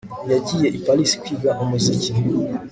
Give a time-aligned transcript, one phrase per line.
[0.31, 2.11] Yagiye i Paris kwiga umuziki